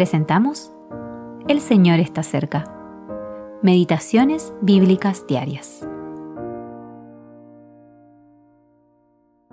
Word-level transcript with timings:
presentamos 0.00 0.72
El 1.46 1.60
Señor 1.60 2.00
está 2.00 2.22
cerca. 2.22 2.64
Meditaciones 3.62 4.54
Bíblicas 4.62 5.26
Diarias. 5.26 5.86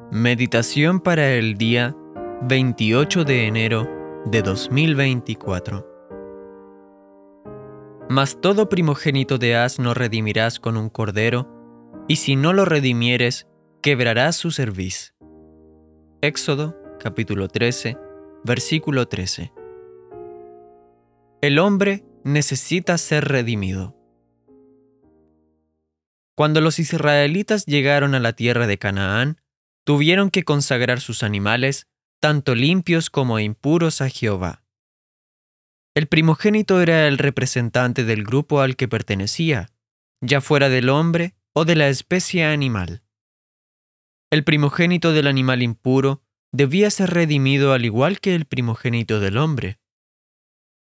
Meditación 0.09 1.01
para 1.01 1.33
el 1.33 1.57
día 1.57 1.97
28 2.43 3.25
de 3.25 3.47
enero 3.47 3.89
de 4.23 4.41
2024. 4.41 5.85
Mas 8.07 8.39
todo 8.39 8.69
primogénito 8.69 9.37
de 9.37 9.57
asno 9.57 9.93
redimirás 9.93 10.61
con 10.61 10.77
un 10.77 10.87
cordero, 10.87 11.45
y 12.07 12.15
si 12.15 12.37
no 12.37 12.53
lo 12.53 12.63
redimieres, 12.63 13.49
quebrarás 13.81 14.37
su 14.37 14.51
cerviz. 14.51 15.13
Éxodo 16.21 16.73
capítulo 17.01 17.49
13, 17.49 17.97
versículo 18.45 19.09
13. 19.09 19.51
El 21.39 21.59
hombre 21.59 22.03
necesita 22.23 22.97
ser 22.97 23.25
redimido. 23.25 23.95
Cuando 26.35 26.61
los 26.61 26.79
israelitas 26.79 27.67
llegaron 27.67 28.15
a 28.15 28.19
la 28.19 28.33
tierra 28.33 28.65
de 28.65 28.79
Canaán, 28.79 29.39
tuvieron 29.83 30.31
que 30.31 30.43
consagrar 30.43 30.99
sus 30.99 31.21
animales, 31.21 31.87
tanto 32.19 32.55
limpios 32.55 33.11
como 33.11 33.37
impuros, 33.37 34.01
a 34.01 34.09
Jehová. 34.09 34.63
El 35.95 36.07
primogénito 36.07 36.81
era 36.81 37.07
el 37.07 37.19
representante 37.19 38.03
del 38.03 38.23
grupo 38.23 38.61
al 38.61 38.75
que 38.75 38.87
pertenecía, 38.87 39.69
ya 40.21 40.41
fuera 40.41 40.69
del 40.69 40.89
hombre 40.89 41.35
o 41.53 41.65
de 41.65 41.75
la 41.75 41.87
especie 41.87 42.45
animal. 42.45 43.03
El 44.31 44.43
primogénito 44.43 45.13
del 45.13 45.27
animal 45.27 45.61
impuro 45.61 46.23
debía 46.51 46.89
ser 46.89 47.11
redimido 47.11 47.73
al 47.73 47.85
igual 47.85 48.19
que 48.19 48.33
el 48.33 48.45
primogénito 48.45 49.19
del 49.19 49.37
hombre. 49.37 49.77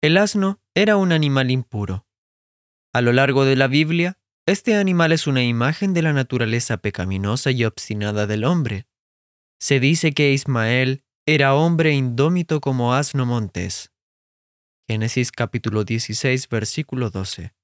El 0.02 0.16
asno 0.16 0.62
era 0.74 0.96
un 0.96 1.12
animal 1.12 1.50
impuro. 1.50 2.06
A 2.94 3.02
lo 3.02 3.12
largo 3.12 3.44
de 3.44 3.54
la 3.54 3.66
Biblia, 3.66 4.18
este 4.46 4.74
animal 4.74 5.12
es 5.12 5.26
una 5.26 5.44
imagen 5.44 5.92
de 5.92 6.00
la 6.00 6.14
naturaleza 6.14 6.78
pecaminosa 6.78 7.50
y 7.50 7.64
obstinada 7.64 8.26
del 8.26 8.44
hombre. 8.44 8.86
Se 9.60 9.78
dice 9.78 10.12
que 10.12 10.32
Ismael 10.32 11.04
era 11.26 11.54
hombre 11.54 11.92
indómito 11.92 12.62
como 12.62 12.94
asno 12.94 13.26
montés. 13.26 13.92
Génesis 14.88 15.30
capítulo 15.32 15.84
16, 15.84 16.48
versículo 16.48 17.10
12. 17.10 17.54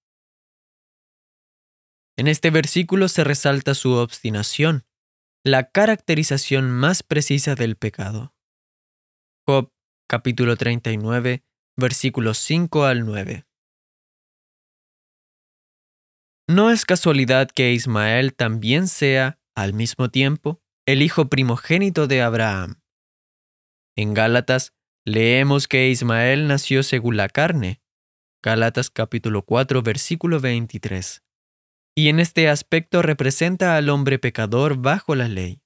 En 2.19 2.29
este 2.29 2.51
versículo 2.51 3.09
se 3.09 3.25
resalta 3.25 3.75
su 3.75 3.93
obstinación, 3.93 4.85
la 5.43 5.71
caracterización 5.71 6.71
más 6.71 7.03
precisa 7.03 7.55
del 7.55 7.77
pecado. 7.77 8.35
Job 9.47 9.73
capítulo 10.07 10.57
39, 10.57 11.43
versículos 11.77 12.39
5 12.39 12.85
al 12.85 13.05
9. 13.05 13.45
No 16.49 16.71
es 16.71 16.85
casualidad 16.85 17.51
que 17.51 17.73
Ismael 17.73 18.35
también 18.35 18.89
sea, 18.89 19.39
al 19.55 19.75
mismo 19.75 20.11
tiempo, 20.11 20.61
el 20.87 21.03
hijo 21.03 21.29
primogénito 21.29 22.07
de 22.07 22.23
Abraham. 22.23 22.81
En 23.97 24.15
Gálatas 24.15 24.75
leemos 25.05 25.69
que 25.69 25.89
Ismael 25.89 26.47
nació 26.47 26.83
según 26.83 27.17
la 27.17 27.29
carne. 27.29 27.81
Gálatas 28.43 28.91
capítulo 28.91 29.43
4 29.43 29.83
versículo 29.83 30.41
23 30.41 31.23
y 31.99 32.11
en 32.11 32.21
este 32.21 32.49
aspecto 32.49 33.01
representa 33.01 33.77
al 33.77 33.89
hombre 33.89 34.19
pecador 34.19 34.77
bajo 34.77 35.15
la 35.15 35.29
ley. 35.29 35.63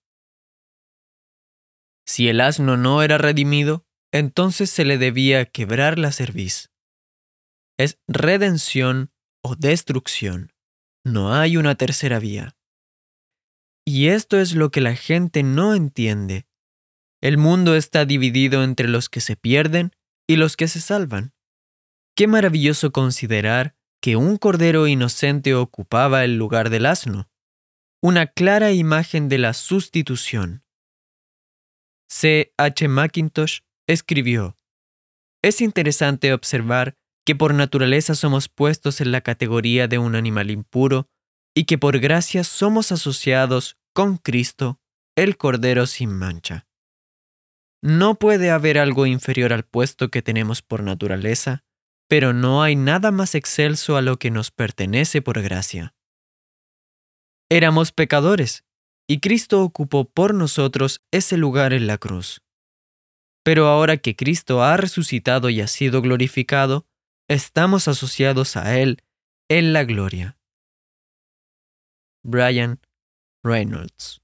Si 2.06 2.28
el 2.28 2.40
asno 2.40 2.76
no 2.76 3.02
era 3.02 3.18
redimido, 3.18 3.84
entonces 4.12 4.70
se 4.70 4.84
le 4.84 4.98
debía 4.98 5.46
quebrar 5.46 5.98
la 5.98 6.12
cerviz. 6.12 6.70
Es 7.78 7.98
redención 8.08 9.10
o 9.42 9.56
destrucción. 9.56 10.52
No 11.04 11.34
hay 11.34 11.56
una 11.56 11.76
tercera 11.76 12.18
vía. 12.18 12.56
Y 13.86 14.08
esto 14.08 14.38
es 14.38 14.54
lo 14.54 14.70
que 14.70 14.80
la 14.80 14.94
gente 14.94 15.42
no 15.42 15.74
entiende. 15.74 16.46
El 17.22 17.38
mundo 17.38 17.74
está 17.74 18.04
dividido 18.04 18.62
entre 18.62 18.88
los 18.88 19.08
que 19.08 19.20
se 19.20 19.36
pierden 19.36 19.92
y 20.28 20.36
los 20.36 20.56
que 20.56 20.68
se 20.68 20.80
salvan. 20.80 21.32
Qué 22.14 22.26
maravilloso 22.26 22.92
considerar 22.92 23.74
que 24.02 24.16
un 24.16 24.36
cordero 24.36 24.86
inocente 24.86 25.54
ocupaba 25.54 26.24
el 26.24 26.36
lugar 26.36 26.70
del 26.70 26.86
asno, 26.86 27.30
una 28.02 28.26
clara 28.26 28.72
imagen 28.72 29.28
de 29.28 29.38
la 29.38 29.52
sustitución. 29.52 30.64
C. 32.08 32.52
H. 32.56 32.88
Mackintosh 32.88 33.60
escribió, 33.90 34.56
Es 35.42 35.60
interesante 35.60 36.32
observar 36.32 36.94
que 37.26 37.34
por 37.34 37.54
naturaleza 37.54 38.14
somos 38.14 38.48
puestos 38.48 39.00
en 39.00 39.12
la 39.12 39.20
categoría 39.20 39.88
de 39.88 39.98
un 39.98 40.14
animal 40.14 40.50
impuro 40.50 41.08
y 41.54 41.64
que 41.64 41.78
por 41.78 41.98
gracia 41.98 42.44
somos 42.44 42.92
asociados 42.92 43.76
con 43.92 44.16
Cristo, 44.16 44.80
el 45.16 45.36
Cordero 45.36 45.86
sin 45.86 46.10
mancha. 46.10 46.66
No 47.82 48.16
puede 48.16 48.50
haber 48.50 48.78
algo 48.78 49.06
inferior 49.06 49.52
al 49.52 49.64
puesto 49.64 50.10
que 50.10 50.22
tenemos 50.22 50.62
por 50.62 50.82
naturaleza, 50.82 51.64
pero 52.08 52.32
no 52.32 52.62
hay 52.62 52.76
nada 52.76 53.10
más 53.10 53.34
excelso 53.34 53.96
a 53.96 54.02
lo 54.02 54.18
que 54.18 54.30
nos 54.30 54.50
pertenece 54.50 55.22
por 55.22 55.40
gracia. 55.40 55.94
Éramos 57.48 57.92
pecadores, 57.92 58.64
y 59.08 59.20
Cristo 59.20 59.62
ocupó 59.62 60.04
por 60.04 60.34
nosotros 60.34 61.00
ese 61.10 61.36
lugar 61.36 61.72
en 61.72 61.86
la 61.86 61.98
cruz. 61.98 62.42
Pero 63.50 63.66
ahora 63.66 63.96
que 63.96 64.14
Cristo 64.14 64.62
ha 64.62 64.76
resucitado 64.76 65.50
y 65.50 65.60
ha 65.60 65.66
sido 65.66 66.02
glorificado, 66.02 66.86
estamos 67.28 67.88
asociados 67.88 68.56
a 68.56 68.78
Él 68.78 69.02
en 69.48 69.72
la 69.72 69.82
gloria. 69.82 70.38
Brian 72.22 72.80
Reynolds 73.42 74.22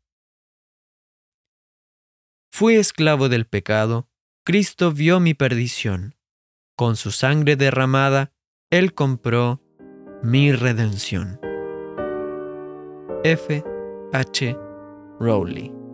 Fui 2.53 2.76
esclavo 2.76 3.28
del 3.28 3.48
pecado, 3.48 4.09
Cristo 4.44 4.92
vio 4.92 5.19
mi 5.19 5.34
perdición 5.34 6.14
con 6.76 6.94
su 6.94 7.10
sangre 7.10 7.56
derramada, 7.56 8.32
Él 8.70 8.94
compró 8.94 9.60
mi 10.22 10.53
redención. 10.53 11.41
F. 13.25 13.64
H. 14.12 14.56
Rowley 15.19 15.85